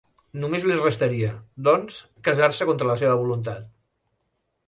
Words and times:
Només 0.43 0.63
li 0.67 0.75
restaria, 0.77 1.33
doncs, 1.67 1.99
casar-se 2.29 2.67
contra 2.71 2.89
la 2.93 2.95
seva 3.03 3.19
voluntat. 3.27 3.71